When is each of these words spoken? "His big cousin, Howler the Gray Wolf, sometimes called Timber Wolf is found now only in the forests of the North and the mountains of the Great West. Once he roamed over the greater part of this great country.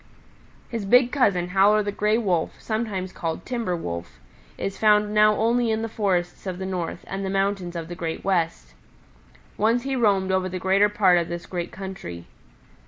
"His 0.67 0.83
big 0.85 1.11
cousin, 1.11 1.49
Howler 1.49 1.83
the 1.83 1.91
Gray 1.91 2.17
Wolf, 2.17 2.59
sometimes 2.59 3.13
called 3.13 3.45
Timber 3.45 3.75
Wolf 3.75 4.19
is 4.57 4.79
found 4.79 5.13
now 5.13 5.35
only 5.35 5.69
in 5.69 5.83
the 5.83 5.87
forests 5.87 6.47
of 6.47 6.57
the 6.57 6.65
North 6.65 7.03
and 7.05 7.23
the 7.23 7.29
mountains 7.29 7.75
of 7.75 7.87
the 7.87 7.93
Great 7.93 8.23
West. 8.25 8.73
Once 9.57 9.83
he 9.83 9.95
roamed 9.95 10.31
over 10.31 10.49
the 10.49 10.57
greater 10.57 10.89
part 10.89 11.19
of 11.19 11.27
this 11.29 11.45
great 11.45 11.71
country. 11.71 12.25